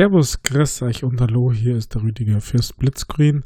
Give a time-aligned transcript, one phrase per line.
[0.00, 3.44] Servus, grüß euch und hallo, hier ist der Rüdiger für Splitscreen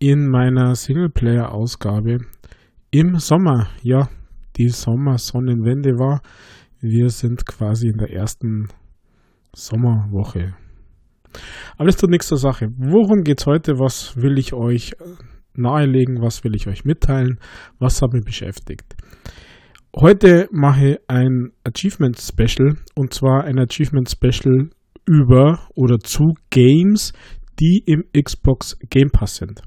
[0.00, 2.18] in meiner Singleplayer-Ausgabe
[2.90, 3.68] im Sommer.
[3.80, 4.08] Ja,
[4.56, 6.20] die Sommersonnenwende war.
[6.80, 8.70] Wir sind quasi in der ersten
[9.54, 10.56] Sommerwoche.
[11.78, 12.70] Nichts zur Sache.
[12.76, 13.78] Worum geht's heute?
[13.78, 14.96] Was will ich euch
[15.52, 16.20] nahelegen?
[16.20, 17.38] Was will ich euch mitteilen?
[17.78, 18.96] Was hat mich beschäftigt?
[19.94, 24.70] Heute mache ich ein Achievement Special und zwar ein Achievement Special
[25.06, 27.12] über oder zu Games,
[27.60, 29.62] die im Xbox Game Pass sind.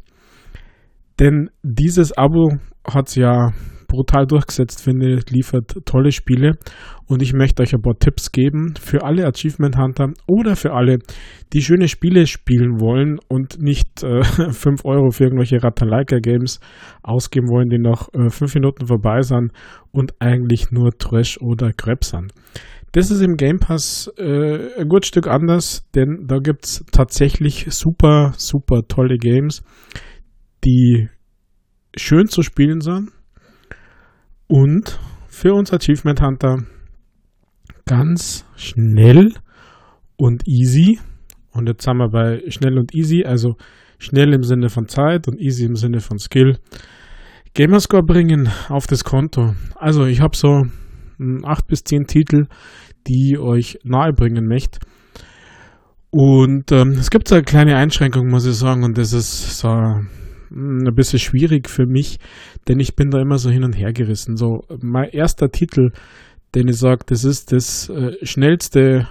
[1.20, 3.52] Denn dieses Abo hat es ja
[3.88, 6.58] brutal durchgesetzt, finde liefert tolle Spiele
[7.08, 11.00] und ich möchte euch ein paar Tipps geben für alle Achievement Hunter oder für alle,
[11.54, 16.60] die schöne Spiele spielen wollen und nicht äh, 5 Euro für irgendwelche Ratalaika Games
[17.02, 19.52] ausgeben wollen, die nach äh, 5 Minuten vorbei sind
[19.92, 22.34] und eigentlich nur Trash oder Crap sind.
[22.98, 27.68] Das ist im Game Pass äh, ein gut Stück anders, denn da gibt es tatsächlich
[27.70, 29.62] super, super tolle Games,
[30.66, 31.08] die
[31.96, 33.12] schön zu spielen sind
[34.48, 36.64] und für uns Achievement Hunter
[37.86, 39.32] ganz schnell
[40.16, 41.00] und easy.
[41.52, 43.58] Und jetzt sind wir bei schnell und easy, also
[44.00, 46.58] schnell im Sinne von Zeit und easy im Sinne von Skill.
[47.54, 49.54] Gamerscore bringen auf das Konto.
[49.76, 50.64] Also ich habe so
[51.20, 52.46] 8 bis 10 Titel,
[53.08, 54.80] die euch nahebringen möchte.
[56.10, 59.68] Und ähm, es gibt so eine kleine Einschränkung, muss ich sagen, und das ist so
[59.70, 62.20] ein bisschen schwierig für mich,
[62.68, 64.38] denn ich bin da immer so hin und her gerissen.
[64.38, 65.92] So, mein erster Titel,
[66.56, 69.08] den ich sage, das ist das äh, schnellste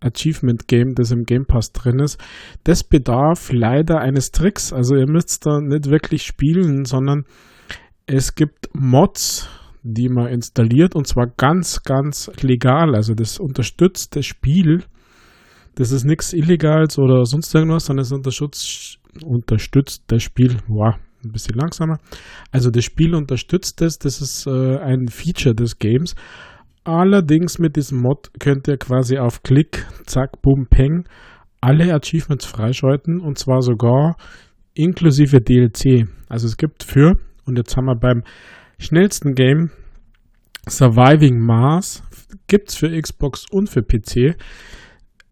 [0.00, 2.18] Achievement Game, das im Game Pass drin ist,
[2.64, 4.72] das bedarf leider eines Tricks.
[4.72, 7.24] Also ihr müsst da nicht wirklich spielen, sondern
[8.06, 9.48] es gibt Mods,
[9.82, 12.94] die man installiert und zwar ganz, ganz legal.
[12.94, 14.84] Also das unterstützt das Spiel.
[15.74, 20.56] Das ist nichts Illegales oder sonst irgendwas, sondern es unterstützt, unterstützt das Spiel.
[20.68, 21.98] Wow, ein bisschen langsamer.
[22.50, 23.98] Also das Spiel unterstützt es.
[23.98, 26.14] Das ist äh, ein Feature des Games.
[26.84, 31.04] Allerdings mit diesem Mod könnt ihr quasi auf Klick, zack, boom, peng
[31.60, 34.16] alle Achievements freischalten und zwar sogar
[34.74, 36.08] inklusive DLC.
[36.28, 38.22] Also es gibt für, und jetzt haben wir beim
[38.80, 39.70] schnellsten Game
[40.68, 42.02] Surviving Mars,
[42.48, 44.36] gibt es für Xbox und für PC,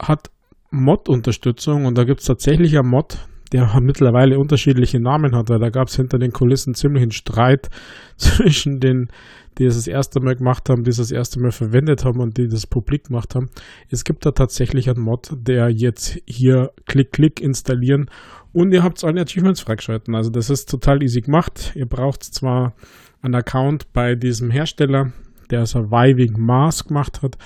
[0.01, 0.31] hat
[0.71, 3.19] Mod-Unterstützung und da gibt es tatsächlich einen Mod,
[3.53, 7.69] der mittlerweile unterschiedliche Namen hat, weil da gab es hinter den Kulissen ziemlich einen Streit
[8.17, 9.09] zwischen den,
[9.57, 12.37] die es das erste Mal gemacht haben, die es das erste Mal verwendet haben und
[12.37, 13.51] die das publik gemacht haben.
[13.89, 18.11] Es gibt da tatsächlich einen Mod, der jetzt hier Klick, Klick installieren
[18.53, 20.15] und ihr habt alle Achievements freigeschalten.
[20.15, 21.73] Also das ist total easy gemacht.
[21.75, 22.75] Ihr braucht zwar
[23.23, 25.13] einen Account bei diesem Hersteller,
[25.51, 27.39] der Surviving Mars gemacht hat,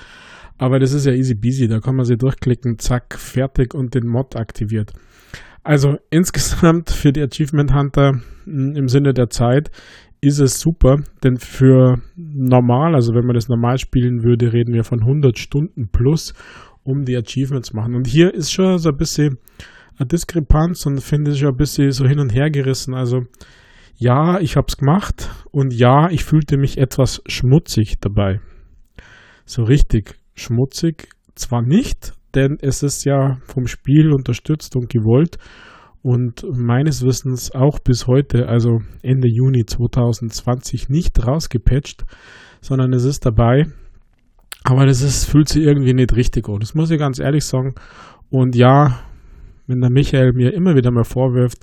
[0.57, 1.67] aber das ist ja easy peasy.
[1.67, 4.93] Da kann man sie durchklicken, zack, fertig und den Mod aktiviert.
[5.63, 9.71] Also insgesamt für die Achievement Hunter hm, im Sinne der Zeit
[10.21, 14.85] ist es super, denn für normal, also wenn man das normal spielen würde, reden wir
[14.85, 16.33] von 100 Stunden plus,
[16.83, 17.93] um die Achievements machen.
[17.93, 19.37] Und hier ist schon so ein bisschen
[19.97, 22.93] eine Diskrepanz und finde ich ein bisschen so hin und her gerissen.
[22.93, 23.25] Also
[23.95, 28.39] ja, ich habe es gemacht und ja, ich fühlte mich etwas schmutzig dabei.
[29.45, 35.37] So richtig schmutzig zwar nicht, denn es ist ja vom Spiel unterstützt und gewollt
[36.01, 42.03] und meines Wissens auch bis heute, also Ende Juni 2020, nicht rausgepatcht,
[42.61, 43.67] sondern es ist dabei.
[44.63, 46.59] Aber das ist, fühlt sich irgendwie nicht richtig an.
[46.59, 47.75] Das muss ich ganz ehrlich sagen.
[48.29, 48.99] Und ja,
[49.67, 51.59] wenn der Michael mir immer wieder mal vorwirft,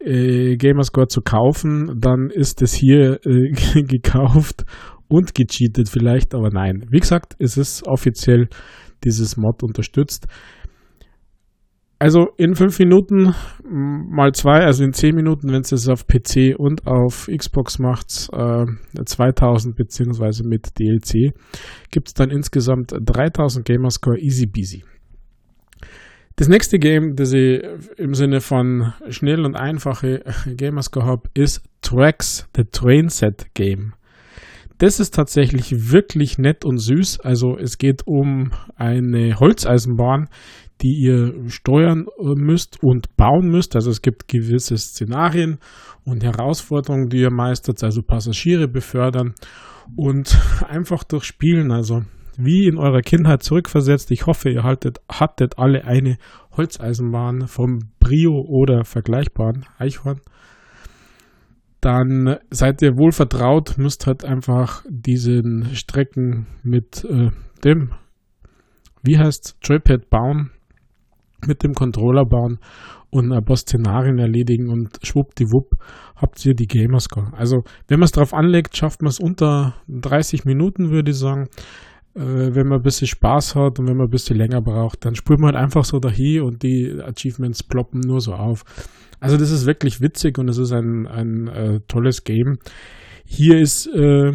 [0.00, 3.50] äh, Gamerscore zu kaufen, dann ist es hier äh,
[3.82, 4.64] gekauft
[5.08, 6.86] und gecheatet vielleicht, aber nein.
[6.90, 8.48] Wie gesagt, es ist offiziell
[9.04, 10.26] dieses Mod unterstützt.
[11.98, 16.54] Also in fünf Minuten mal zwei, also in zehn Minuten, wenn es es auf PC
[16.58, 18.66] und auf Xbox macht, äh,
[19.02, 21.32] 2000 beziehungsweise mit DLC,
[21.90, 24.84] gibt es dann insgesamt 3000 Gamerscore easy peasy.
[26.38, 27.62] Das nächste Game, das ich
[27.96, 33.94] im Sinne von schnell und einfache Gamerscore habe, ist Tracks, the Train Set Game.
[34.76, 37.20] Das ist tatsächlich wirklich nett und süß.
[37.20, 40.28] Also es geht um eine Holzeisenbahn,
[40.82, 43.74] die ihr steuern müsst und bauen müsst.
[43.74, 45.58] Also es gibt gewisse Szenarien
[46.04, 49.34] und Herausforderungen, die ihr meistert, also Passagiere befördern
[49.96, 50.38] und
[50.68, 51.72] einfach durchspielen.
[51.72, 52.02] Also
[52.38, 54.10] wie in eurer Kindheit zurückversetzt.
[54.10, 56.16] Ich hoffe, ihr haltet, hattet alle eine
[56.56, 60.20] Holzeisenbahn vom Brio oder vergleichbaren Eichhorn.
[61.80, 67.30] Dann seid ihr wohl vertraut, müsst halt einfach diesen Strecken mit äh,
[67.64, 67.92] dem,
[69.02, 70.50] wie heißt Joypad bauen.
[71.46, 72.58] mit dem Controller bauen
[73.10, 75.76] und ein paar Szenarien erledigen und schwuppdiwupp
[76.16, 77.32] habt ihr die Gamerscore.
[77.36, 81.48] Also wenn man es drauf anlegt, schafft man es unter 30 Minuten, würde ich sagen.
[82.16, 85.14] Äh, wenn man ein bisschen Spaß hat und wenn man ein bisschen länger braucht, dann
[85.14, 88.64] spürt man halt einfach so dahin und die Achievements ploppen nur so auf.
[89.20, 92.58] Also das ist wirklich witzig und es ist ein, ein äh, tolles Game.
[93.26, 94.32] Hier ist äh,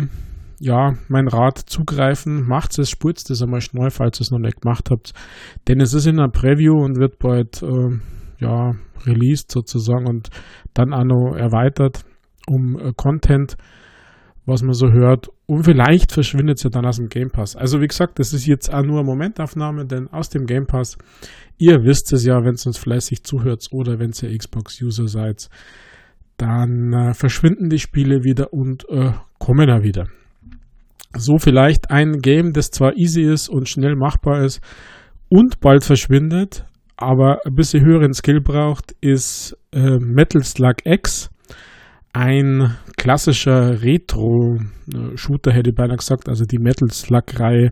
[0.59, 4.61] ja mein Rat zugreifen, macht es, spurt es einmal schnell, falls ihr es noch nicht
[4.61, 5.13] gemacht habt.
[5.67, 7.97] Denn es ist in einer Preview und wird bald äh,
[8.39, 8.75] ja
[9.05, 10.29] released sozusagen und
[10.75, 12.05] dann auch noch erweitert
[12.47, 13.57] um äh, Content
[14.45, 15.29] was man so hört.
[15.45, 17.55] Und vielleicht verschwindet ja dann aus dem Game Pass.
[17.55, 20.97] Also wie gesagt, das ist jetzt auch nur eine Momentaufnahme, denn aus dem Game Pass,
[21.57, 25.49] ihr wisst es ja, wenn es uns fleißig zuhört oder wenn ihr Xbox-User seid,
[26.37, 30.07] dann äh, verschwinden die Spiele wieder und äh, kommen da wieder.
[31.15, 34.61] So vielleicht ein Game, das zwar easy ist und schnell machbar ist
[35.29, 36.65] und bald verschwindet,
[36.95, 41.29] aber ein bisschen höheren Skill braucht, ist äh, Metal Slug X
[42.13, 47.71] ein klassischer Retro-Shooter, hätte ich beinahe gesagt, also die Metal Slug-Reihe,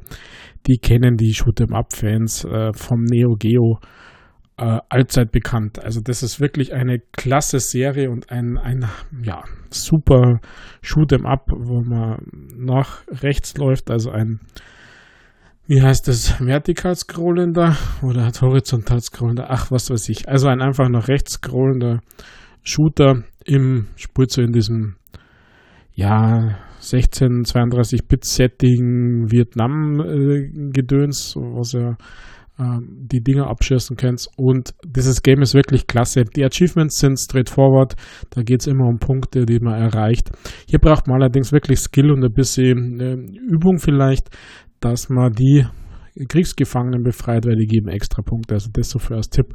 [0.67, 3.79] die kennen die Shoot'em-up-Fans äh, vom Neo Geo
[4.57, 5.83] äh, allzeit bekannt.
[5.83, 8.85] Also das ist wirklich eine klasse Serie und ein, ein
[9.23, 10.39] ja, super
[10.83, 12.19] Shoot'em-up, wo man
[12.57, 14.39] nach rechts läuft, also ein
[15.69, 20.27] wie heißt das, vertikal scrollender oder horizontal scrollender, ach, was weiß ich.
[20.27, 21.99] Also ein einfach nach rechts scrollender
[22.63, 24.95] Shooter im, spielt so in diesem,
[25.93, 31.97] ja, 16, 32 Bit Setting Vietnam-Gedöns, äh, was ja
[32.57, 34.27] äh, die Dinger abschießen könnt.
[34.37, 36.23] Und dieses Game ist wirklich klasse.
[36.23, 37.95] Die Achievements sind straightforward.
[38.29, 40.29] Da geht es immer um Punkte, die man erreicht.
[40.67, 44.29] Hier braucht man allerdings wirklich Skill und ein bisschen äh, Übung vielleicht,
[44.79, 45.65] dass man die
[46.27, 48.55] Kriegsgefangenen befreit, weil die geben extra Punkte.
[48.55, 49.53] Also das so für als Tipp.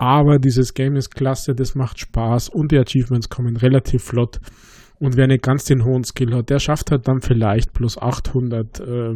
[0.00, 4.40] Aber dieses Game ist klasse, das macht Spaß und die Achievements kommen relativ flott.
[4.98, 8.80] Und wer nicht ganz den hohen Skill hat, der schafft halt dann vielleicht plus 800
[8.80, 9.14] äh,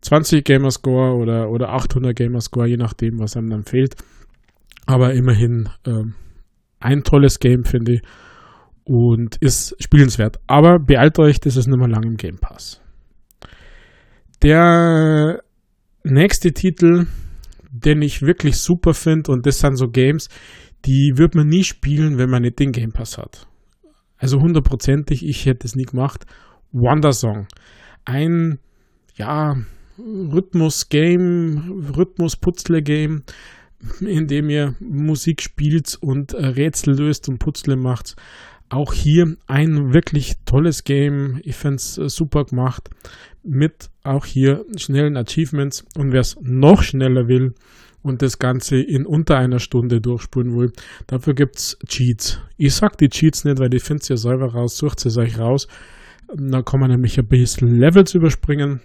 [0.00, 3.96] 20 Gamerscore oder, oder 800 Gamerscore, je nachdem, was einem dann fehlt.
[4.86, 6.04] Aber immerhin äh,
[6.78, 8.02] ein tolles Game, finde ich.
[8.84, 10.38] Und ist spielenswert.
[10.46, 12.80] Aber beeilt euch, das ist nicht mehr lang im Game Pass.
[14.40, 15.42] Der
[16.04, 17.08] nächste Titel
[17.70, 20.28] den ich wirklich super finde und das sind so Games,
[20.84, 23.46] die wird man nie spielen, wenn man nicht den Game Pass hat.
[24.16, 26.26] Also hundertprozentig, ich hätte es nie gemacht.
[26.72, 27.46] Wonder Song.
[28.04, 28.58] Ein,
[29.14, 29.56] ja,
[29.98, 33.22] Rhythmus-Game, Rhythmus-Putzle-Game,
[34.00, 38.16] in dem ihr Musik spielt und äh, Rätsel löst und Putzle macht.
[38.70, 41.40] Auch hier ein wirklich tolles Game.
[41.42, 42.88] Ich finde es äh, super gemacht.
[43.42, 45.84] Mit auch hier schnellen Achievements.
[45.96, 47.54] Und wer es noch schneller will
[48.02, 50.72] und das Ganze in unter einer Stunde durchspulen will,
[51.08, 52.40] dafür gibt es Cheats.
[52.56, 55.66] Ich sag die Cheats nicht, weil die findet ihr selber raus, sucht es euch raus.
[56.32, 58.80] Da kann man nämlich ein bisschen Levels überspringen.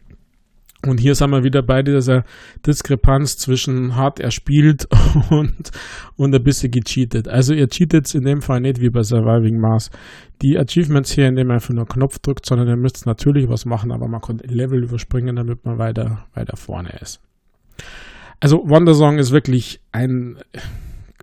[0.86, 2.24] Und hier sind wir wieder bei dieser
[2.66, 4.88] Diskrepanz zwischen hart erspielt
[5.30, 5.72] und,
[6.16, 7.28] und ein bisschen gecheatet.
[7.28, 9.90] Also ihr cheatet in dem Fall nicht wie bei Surviving Mars.
[10.42, 13.92] Die Achievements hier, indem man einfach nur Knopf drückt, sondern ihr müsst natürlich was machen,
[13.92, 17.20] aber man kann Level überspringen, damit man weiter, weiter vorne ist.
[18.40, 20.38] Also Wondersong ist wirklich ein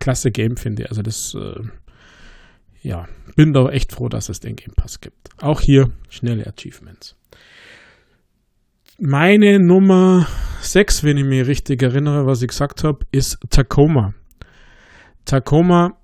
[0.00, 0.88] klasse Game, finde ich.
[0.88, 1.60] Also das, äh,
[2.82, 5.28] ja, bin da echt froh, dass es den Game Pass gibt.
[5.40, 7.16] Auch hier schnelle Achievements.
[9.04, 10.28] Meine Nummer
[10.60, 14.14] 6, wenn ich mich richtig erinnere, was ich gesagt habe, ist Tacoma.
[15.24, 15.94] Tacoma,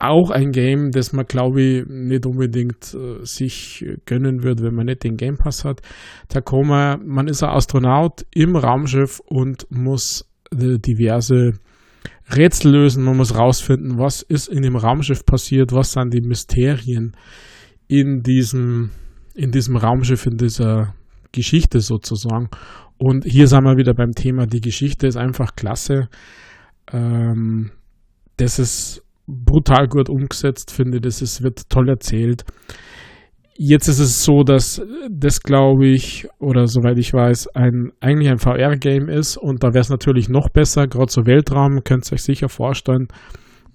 [0.00, 4.86] auch ein Game, das man, glaube ich, nicht unbedingt äh, sich gönnen wird, wenn man
[4.86, 5.82] nicht den Game Pass hat.
[6.26, 11.52] Tacoma, man ist ein Astronaut im Raumschiff und muss äh, diverse
[12.28, 13.04] Rätsel lösen.
[13.04, 17.16] Man muss rausfinden, was ist in dem Raumschiff passiert, was sind die Mysterien
[17.86, 18.90] in diesem,
[19.36, 20.96] in diesem Raumschiff, in dieser
[21.32, 22.48] Geschichte sozusagen.
[22.96, 26.08] Und hier sind wir wieder beim Thema, die Geschichte ist einfach klasse.
[26.92, 27.70] Ähm,
[28.36, 31.02] das ist brutal gut umgesetzt, finde ich.
[31.02, 32.44] Das wird toll erzählt.
[33.60, 34.80] Jetzt ist es so, dass
[35.10, 39.80] das, glaube ich, oder soweit ich weiß, ein, eigentlich ein VR-Game ist und da wäre
[39.80, 43.08] es natürlich noch besser, gerade so Weltraum, könnt ihr euch sicher vorstellen,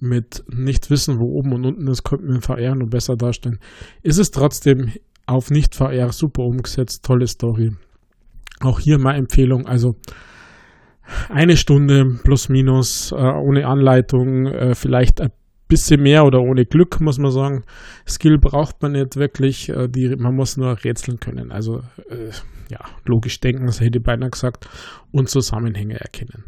[0.00, 3.58] mit nicht wissen, wo oben und unten ist, könnte man VR noch besser darstellen.
[4.02, 4.90] Ist es trotzdem
[5.26, 7.72] auf Nicht-VR super umgesetzt, tolle Story.
[8.60, 9.96] Auch hier meine Empfehlung, also
[11.28, 15.32] eine Stunde plus minus äh, ohne Anleitung, äh, vielleicht ein
[15.68, 17.64] bisschen mehr oder ohne Glück, muss man sagen.
[18.06, 21.52] Skill braucht man nicht wirklich, äh, die, man muss nur rätseln können.
[21.52, 22.30] Also äh,
[22.70, 24.68] ja, logisch denken, das hätte ich beinahe gesagt,
[25.10, 26.44] und Zusammenhänge erkennen.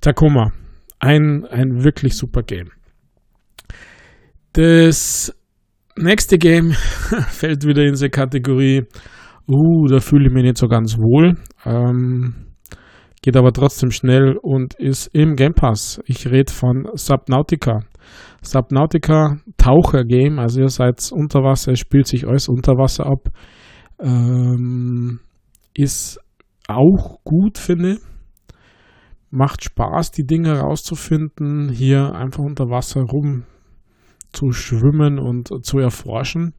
[0.00, 0.52] Tacoma,
[0.98, 2.70] ein, ein wirklich super Game.
[4.52, 5.34] Das
[5.96, 6.72] nächste Game
[7.28, 8.82] fällt wieder in diese Kategorie,
[9.48, 11.36] uh, da fühle ich mich nicht so ganz wohl.
[11.64, 12.34] Ähm,
[13.22, 16.00] geht aber trotzdem schnell und ist im Game Pass.
[16.06, 17.80] Ich rede von Subnautica.
[18.42, 23.30] Subnautica Taucher Game, also ihr seid unter Wasser, spielt sich alles unter Wasser ab.
[23.98, 25.20] Ähm,
[25.72, 26.20] ist
[26.68, 27.98] auch gut, finde ich.
[29.30, 33.44] Macht Spaß, die Dinge rauszufinden, hier einfach unter Wasser rum
[34.34, 36.54] zu schwimmen und zu erforschen.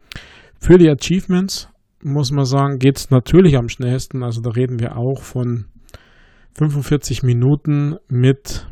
[0.60, 1.70] Für die Achievements
[2.04, 4.24] muss man sagen, geht es natürlich am schnellsten.
[4.24, 5.66] Also da reden wir auch von
[6.58, 8.68] 45 Minuten mit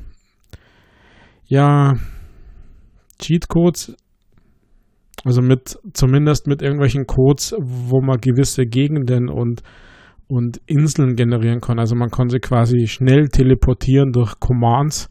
[1.46, 1.96] ja
[3.20, 3.96] Cheatcodes,
[5.24, 9.64] also mit zumindest mit irgendwelchen Codes, wo man gewisse Gegenden und
[10.28, 11.80] und Inseln generieren kann.
[11.80, 15.10] Also man kann sie quasi schnell teleportieren durch Commands,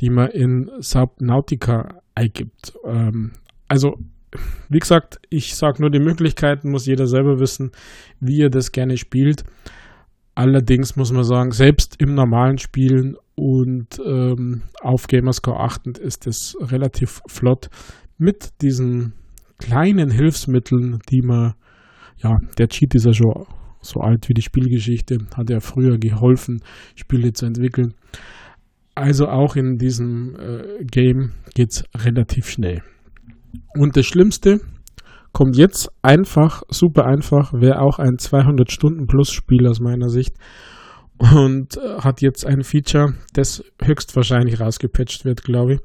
[0.00, 2.74] die man in Subnautica eingibt.
[2.84, 3.32] Ähm,
[3.68, 3.98] also
[4.68, 7.72] wie gesagt, ich sage nur die Möglichkeiten, muss jeder selber wissen,
[8.20, 9.44] wie er das gerne spielt.
[10.34, 16.56] Allerdings muss man sagen, selbst im normalen Spielen und ähm, auf Gamerscore achtend ist es
[16.60, 17.68] relativ flott
[18.16, 19.12] mit diesen
[19.58, 21.54] kleinen Hilfsmitteln, die man,
[22.16, 23.46] ja, der Cheat ist ja schon
[23.82, 26.62] so alt wie die Spielgeschichte, hat ja früher geholfen,
[26.94, 27.94] Spiele zu entwickeln.
[28.94, 32.82] Also auch in diesem äh, Game geht es relativ schnell.
[33.74, 34.60] Und das Schlimmste
[35.32, 40.36] kommt jetzt einfach, super einfach, wäre auch ein 200-Stunden-Plus-Spiel aus meiner Sicht
[41.18, 45.80] und äh, hat jetzt ein Feature, das höchstwahrscheinlich rausgepatcht wird, glaube ich,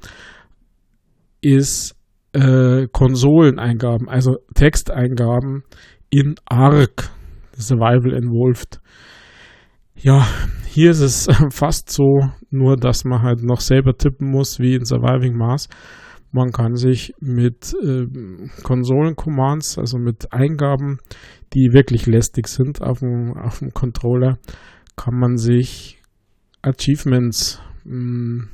[1.41, 1.95] ist
[2.33, 5.63] äh, Konsoleneingaben, also Texteingaben
[6.09, 7.09] in ARC,
[7.55, 8.81] Survival Involved.
[9.99, 10.27] Ja,
[10.67, 14.85] hier ist es fast so, nur dass man halt noch selber tippen muss, wie in
[14.85, 15.69] Surviving Mars.
[16.31, 18.05] Man kann sich mit äh,
[18.61, 20.99] Konsolen-Commands, also mit Eingaben,
[21.53, 24.37] die wirklich lästig sind auf dem, auf dem Controller,
[24.95, 25.99] kann man sich
[26.61, 28.49] Achievements mh, hm,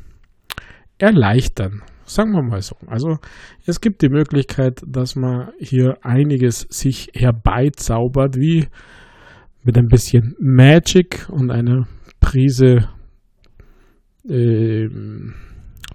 [0.98, 1.82] erleichtern.
[2.06, 2.78] Sagen wir mal so.
[2.88, 3.18] Also
[3.66, 8.68] es gibt die Möglichkeit, dass man hier einiges sich herbeizaubert, wie
[9.64, 11.88] mit ein bisschen Magic und einer
[12.20, 12.90] Prise
[14.28, 14.88] äh,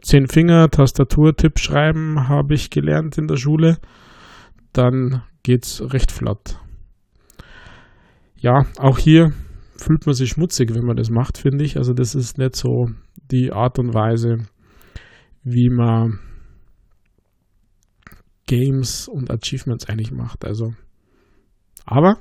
[0.03, 3.79] zehn Finger Tastatur-Tipp schreiben habe ich gelernt in der Schule.
[4.73, 6.59] Dann geht's recht flott.
[8.37, 9.33] Ja, auch hier
[9.77, 11.77] fühlt man sich schmutzig, wenn man das macht, finde ich.
[11.77, 12.89] Also das ist nicht so
[13.31, 14.39] die Art und Weise,
[15.43, 16.21] wie man
[18.47, 20.45] Games und Achievements eigentlich macht.
[20.45, 20.75] Also,
[21.85, 22.19] aber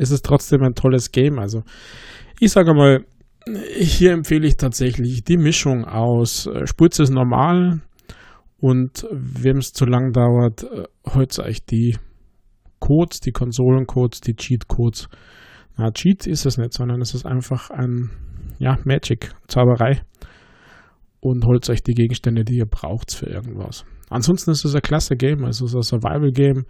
[0.00, 1.38] es ist trotzdem ein tolles Game.
[1.38, 1.62] Also,
[2.38, 3.04] ich sage mal,
[3.76, 7.80] hier empfehle ich tatsächlich die Mischung aus äh, Spritz ist normal
[8.58, 11.96] und wem es zu lang dauert, äh, holt euch die
[12.78, 15.08] Codes, die Konsolencodes, die Cheat-Codes.
[15.76, 18.10] Na, Cheat ist es nicht, sondern es ist einfach ein,
[18.58, 20.00] ja, Magic, Zauberei.
[21.20, 23.84] Und holt euch die Gegenstände, die ihr braucht für irgendwas.
[24.10, 26.64] Ansonsten ist es ein klasse Game, also es ist ein Survival-Game.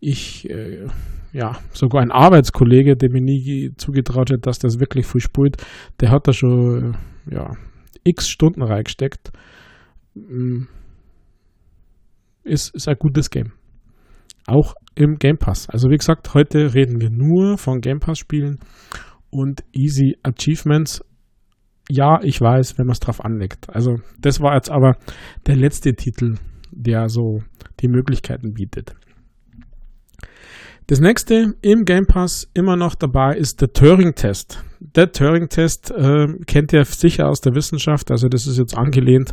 [0.00, 0.86] Ich äh,
[1.34, 5.56] ja, sogar ein Arbeitskollege, der mir nie zugetraut hat, dass das wirklich viel spielt,
[6.00, 6.96] der hat da schon,
[7.28, 7.50] ja,
[8.04, 9.32] x Stunden reingesteckt.
[10.14, 10.66] Mm.
[12.44, 13.52] Ist, ist ein gutes Game.
[14.46, 15.68] Auch im Game Pass.
[15.68, 18.60] Also wie gesagt, heute reden wir nur von Game Pass Spielen
[19.30, 21.02] und Easy Achievements.
[21.88, 23.68] Ja, ich weiß, wenn man es drauf anlegt.
[23.70, 24.96] Also das war jetzt aber
[25.46, 26.36] der letzte Titel,
[26.70, 27.40] der so
[27.80, 28.94] die Möglichkeiten bietet.
[30.86, 34.62] Das nächste im Game Pass immer noch dabei ist der Turing-Test.
[34.80, 39.32] Der Turing-Test äh, kennt ihr sicher aus der Wissenschaft, also das ist jetzt angelehnt,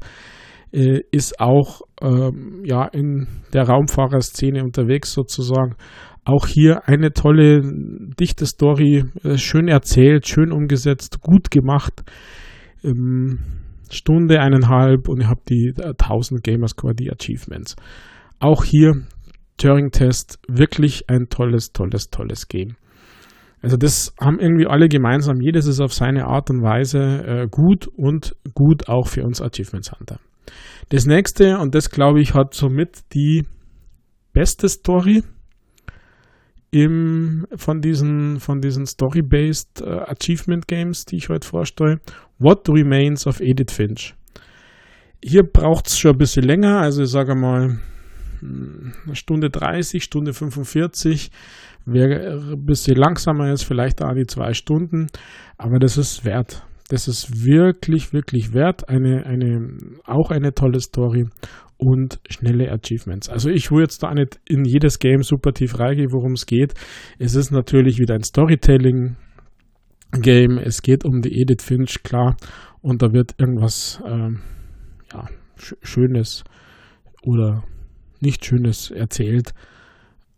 [0.72, 2.32] äh, ist auch äh,
[2.64, 5.76] ja, in der Raumfahrerszene unterwegs sozusagen.
[6.24, 7.62] Auch hier eine tolle,
[8.18, 12.04] dichte Story, äh, schön erzählt, schön umgesetzt, gut gemacht.
[12.82, 13.40] Ähm,
[13.92, 17.76] Stunde, eineinhalb und ihr habt die 1000 äh, Gamerscore, die Achievements.
[18.40, 19.04] Auch hier
[19.58, 22.76] Turing-Test wirklich ein tolles, tolles, tolles Game.
[23.62, 25.40] Also das haben irgendwie alle gemeinsam.
[25.40, 29.92] Jedes ist auf seine Art und Weise äh, gut und gut auch für uns Achievements
[29.92, 30.20] Hunter.
[30.90, 33.46] Das nächste, und das glaube ich, hat somit die
[34.34, 35.24] beste Story
[36.72, 42.00] im, von diesen, von diesen Story-based äh, Achievement Games, die ich heute vorstelle.
[42.40, 44.16] What Remains of Edith Finch.
[45.24, 47.78] Hier braucht es schon ein bisschen länger, also ich sage mal
[49.14, 51.30] Stunde 30, Stunde 45.
[51.86, 55.08] Wer ein bisschen langsamer ist, vielleicht da die zwei Stunden.
[55.58, 56.64] Aber das ist wert.
[56.90, 58.90] Das ist wirklich, wirklich wert.
[58.90, 61.26] Eine, eine, auch eine tolle Story
[61.84, 63.28] und schnelle Achievements.
[63.28, 66.76] Also ich will jetzt da nicht in jedes Game super tief reingehen, worum es geht.
[67.18, 69.18] Es ist natürlich wieder ein Storytelling
[70.12, 70.60] Game.
[70.60, 72.38] Es geht um die Edith Finch, klar.
[72.82, 74.42] Und da wird irgendwas ähm,
[75.12, 75.26] ja,
[75.58, 76.44] Sch Schönes
[77.24, 77.64] oder
[78.20, 79.54] nicht Schönes erzählt.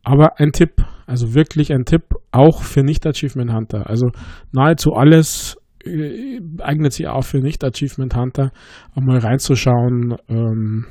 [0.04, 3.90] Aber ein Tipp, also wirklich ein Tipp, auch für Nicht-Achievement Hunter.
[3.90, 4.12] Also
[4.54, 8.52] nahezu alles äh, eignet sich auch für Nicht-Achievement Hunter,
[8.96, 10.16] einmal reinzuschauen.
[10.30, 10.86] Ähm,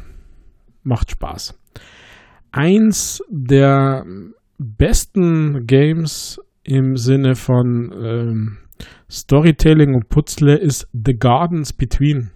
[0.82, 1.58] macht Spaß.
[2.50, 4.04] Eins der
[4.58, 8.58] besten Games im Sinne von ähm,
[9.10, 12.30] Storytelling und Putzle ist The Gardens Between.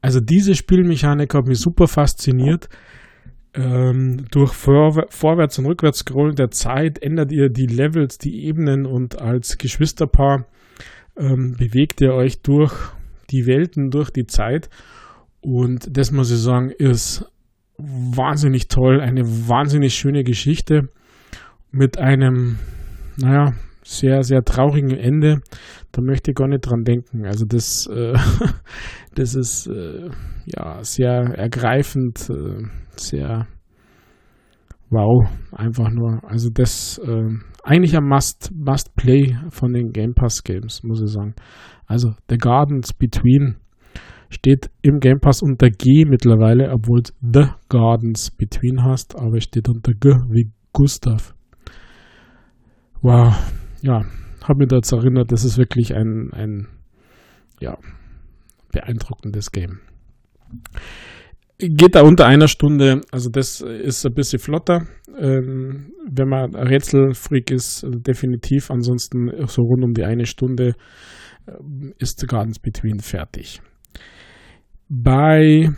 [0.00, 2.68] Also diese Spielmechanik hat mich super fasziniert.
[3.54, 9.20] Ähm, durch Vor Vorwärts- und Rückwärts-Scrollen der Zeit ändert ihr die Levels, die Ebenen und
[9.20, 10.46] als Geschwisterpaar
[11.16, 12.72] ähm, bewegt ihr euch durch
[13.30, 14.70] die Welten, durch die Zeit.
[15.40, 17.26] Und das muss ich sagen, ist
[17.82, 20.88] wahnsinnig toll, eine wahnsinnig schöne Geschichte
[21.70, 22.58] mit einem,
[23.16, 23.52] naja,
[23.84, 25.40] sehr, sehr traurigen Ende.
[25.90, 27.26] Da möchte ich gar nicht dran denken.
[27.26, 28.14] Also das, äh,
[29.14, 30.08] das ist äh,
[30.46, 32.62] ja sehr ergreifend, äh,
[32.96, 33.46] sehr
[34.90, 36.20] wow, einfach nur.
[36.24, 37.28] Also das äh,
[37.64, 41.34] eigentlich ein Must, Must Play von den Game Pass Games, muss ich sagen.
[41.86, 43.56] Also The Gardens Between
[44.32, 49.68] steht im Game Pass unter G mittlerweile, obwohl es The Gardens Between hast, aber steht
[49.68, 51.34] unter G wie Gustav.
[53.02, 53.34] Wow,
[53.82, 54.04] ja,
[54.42, 56.68] habe mich dazu erinnert, das ist wirklich ein, ein
[57.60, 57.76] ja,
[58.72, 59.80] beeindruckendes Game.
[61.58, 64.86] Geht da unter einer Stunde, also das ist ein bisschen flotter.
[65.16, 68.70] Ähm, wenn man Rätselfreak ist, definitiv.
[68.70, 70.74] Ansonsten so rund um die eine Stunde
[71.46, 71.52] äh,
[71.98, 73.60] ist Gardens Between fertig
[74.94, 75.70] bei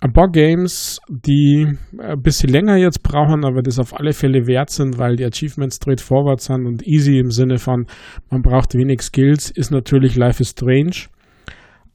[0.00, 4.70] ein paar Games, die ein bisschen länger jetzt brauchen, aber das auf alle Fälle wert
[4.70, 7.86] sind, weil die Achievements straightforward sind und easy im Sinne von,
[8.30, 11.08] man braucht wenig Skills, ist natürlich Life is Strange.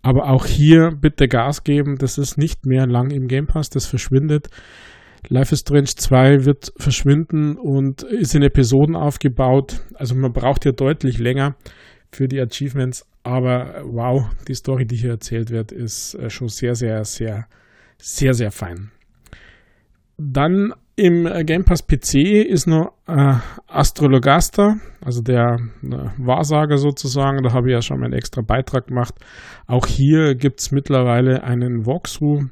[0.02, 3.88] Aber auch hier bitte Gas geben, das ist nicht mehr lang im Game Pass, das
[3.88, 4.48] verschwindet.
[5.28, 9.82] Life is Strange 2 wird verschwinden und ist in Episoden aufgebaut.
[9.96, 11.56] Also man braucht hier deutlich länger
[12.12, 13.06] für die Achievements.
[13.24, 17.48] Aber wow, die Story, die hier erzählt wird, ist äh, schon sehr, sehr, sehr,
[17.98, 18.91] sehr, sehr fein.
[20.17, 23.36] Dann im äh, Game Pass PC ist noch äh,
[23.67, 27.41] Astrologaster, also der äh, Wahrsager sozusagen.
[27.43, 29.15] Da habe ich ja schon mal einen extra Beitrag gemacht.
[29.65, 32.50] Auch hier gibt es mittlerweile einen Walkthrough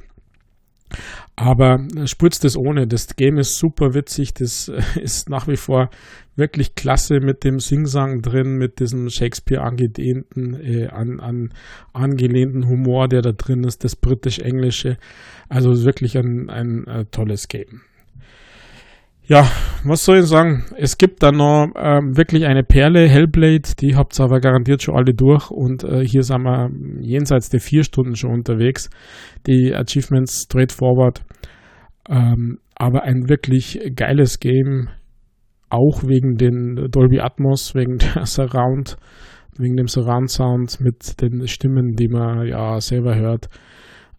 [1.37, 2.87] aber spritzt es ohne.
[2.87, 4.33] Das Game ist super witzig.
[4.33, 4.69] Das
[5.01, 5.89] ist nach wie vor
[6.35, 11.53] wirklich klasse mit dem Singsang drin, mit diesem Shakespeare angedehnten, äh, an, an,
[11.93, 14.97] angelehnten Humor, der da drin ist, das britisch-englische.
[15.47, 17.81] Also wirklich ein, ein, ein tolles Game.
[19.29, 19.45] Ja,
[19.83, 20.63] was soll ich sagen?
[20.77, 24.95] Es gibt da noch ähm, wirklich eine Perle, Hellblade, die habt ihr aber garantiert schon
[24.95, 26.69] alle durch und äh, hier sind wir
[27.01, 28.89] jenseits der vier Stunden schon unterwegs.
[29.45, 31.25] Die Achievements straightforward,
[32.07, 34.87] ähm, aber ein wirklich geiles Game,
[35.69, 38.95] auch wegen den Dolby Atmos, wegen der Surround,
[39.57, 43.49] wegen dem Surround Sound mit den Stimmen, die man ja selber hört.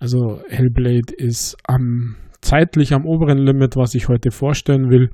[0.00, 5.10] Also Hellblade ist am zeitlich am oberen Limit, was ich heute vorstellen will.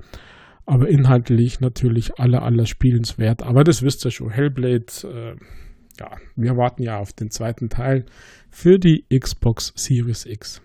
[0.65, 3.43] Aber inhaltlich natürlich aller, aller spielenswert.
[3.43, 4.31] Aber das wisst ihr schon.
[4.31, 5.35] Hellblade, äh,
[5.99, 8.05] ja, wir warten ja auf den zweiten Teil
[8.49, 10.61] für die Xbox Series X.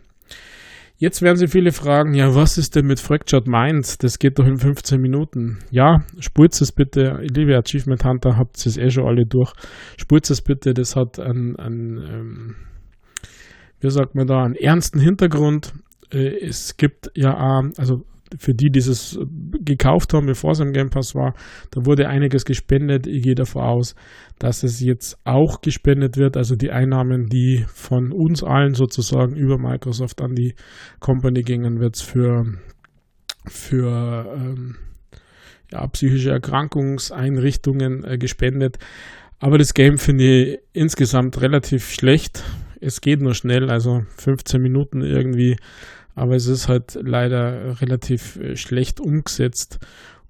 [0.96, 3.96] Jetzt werden Sie viele fragen, ja, was ist denn mit Fractured Minds?
[3.96, 5.58] Das geht doch in 15 Minuten.
[5.70, 9.54] Ja, spurt es bitte, liebe Achievement Hunter, habt es eh schon alle durch.
[9.96, 12.56] Spurt es bitte, das hat einen, einen ähm,
[13.80, 15.72] wie sagt man da, einen ernsten Hintergrund
[16.12, 18.04] äh, es gibt ja, also
[18.38, 19.18] für die, die es
[19.64, 21.34] gekauft haben, bevor es im Game Pass war,
[21.72, 23.06] da wurde einiges gespendet.
[23.06, 23.94] Ich gehe davon aus,
[24.38, 26.36] dass es jetzt auch gespendet wird.
[26.36, 30.54] Also die Einnahmen, die von uns allen sozusagen über Microsoft an die
[31.00, 32.44] Company gingen, wird es für,
[33.46, 34.76] für ähm,
[35.72, 38.78] ja, psychische Erkrankungseinrichtungen äh, gespendet.
[39.38, 42.44] Aber das Game finde ich insgesamt relativ schlecht.
[42.80, 45.56] Es geht nur schnell, also 15 Minuten irgendwie
[46.14, 49.78] aber es ist halt leider relativ äh, schlecht umgesetzt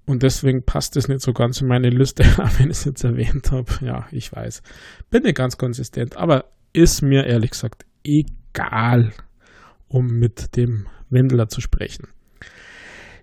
[0.05, 2.23] und deswegen passt es nicht so ganz in meine Liste,
[2.57, 3.71] wenn ich es jetzt erwähnt habe.
[3.81, 4.61] Ja, ich weiß.
[5.09, 9.11] Bin nicht ganz konsistent, aber ist mir ehrlich gesagt egal,
[9.87, 12.07] um mit dem Wendler zu sprechen.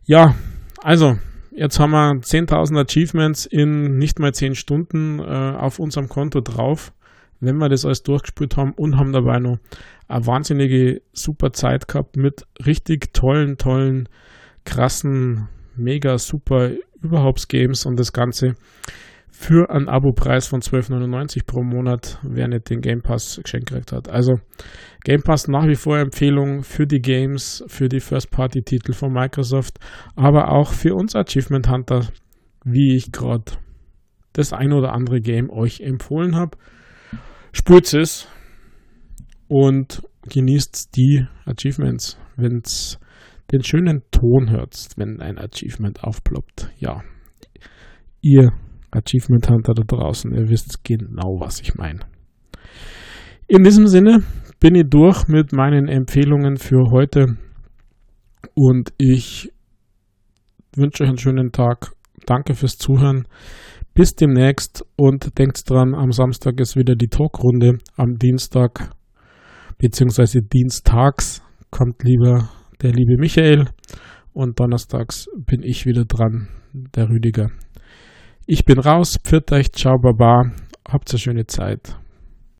[0.05, 0.35] Ja,
[0.83, 1.19] also,
[1.51, 6.93] jetzt haben wir 10.000 Achievements in nicht mal 10 Stunden äh, auf unserem Konto drauf.
[7.41, 9.59] Wenn wir das alles durchgespielt haben und haben dabei noch
[10.09, 14.09] eine wahnsinnige super Zeit gehabt mit richtig tollen, tollen,
[14.65, 16.71] krassen, mega super
[17.01, 18.55] überhaupt Games und das Ganze
[19.31, 24.09] für einen Abo-Preis von 12,99 pro Monat, wer nicht den Game Pass geschenkt gekriegt hat.
[24.09, 24.41] Also
[25.05, 29.79] Game Pass nach wie vor Empfehlung für die Games, für die First-Party-Titel von Microsoft,
[30.17, 32.09] aber auch für uns Achievement Hunter,
[32.65, 33.53] wie ich gerade
[34.33, 36.59] das ein oder andere Game euch empfohlen habe.
[37.53, 38.29] Spürt es
[39.49, 42.99] und genießt die Achievements, wenn es
[43.51, 46.71] den schönen Ton hört, wenn ein Achievement aufploppt.
[46.79, 47.03] Ja,
[48.21, 48.51] ihr
[48.91, 52.01] Achievement Hunter da draußen, ihr wisst genau, was ich meine.
[53.47, 54.23] In diesem Sinne
[54.61, 57.39] bin ich durch mit meinen Empfehlungen für heute
[58.55, 59.51] und ich
[60.77, 61.93] wünsche euch einen schönen Tag.
[62.27, 63.27] Danke fürs Zuhören.
[63.99, 67.79] Bis demnächst und denkt dran, am Samstag ist wieder die Talkrunde.
[67.97, 68.93] Am Dienstag
[69.79, 70.39] bzw.
[70.41, 72.49] Dienstags kommt lieber
[72.81, 73.65] der liebe Michael
[74.33, 77.49] und donnerstags bin ich wieder dran, der Rüdiger.
[78.47, 80.53] Ich bin raus, pfiat euch, ciao, baba,
[80.89, 81.99] habt eine schöne Zeit.